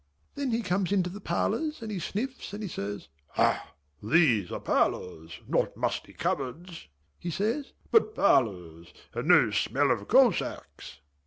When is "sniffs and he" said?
1.99-2.67